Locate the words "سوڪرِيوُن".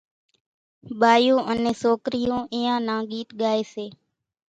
1.81-2.41